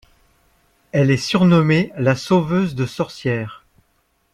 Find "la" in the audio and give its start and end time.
1.95-2.15